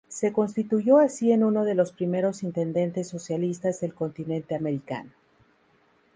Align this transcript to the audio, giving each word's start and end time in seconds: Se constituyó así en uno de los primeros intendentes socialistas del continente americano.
Se 0.07 0.33
constituyó 0.33 0.97
así 0.97 1.31
en 1.31 1.43
uno 1.43 1.63
de 1.63 1.75
los 1.75 1.91
primeros 1.91 2.41
intendentes 2.41 3.07
socialistas 3.09 3.81
del 3.81 3.93
continente 3.93 4.55
americano. 4.55 5.11